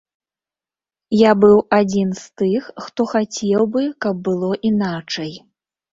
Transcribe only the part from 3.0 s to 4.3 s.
хацеў бы, каб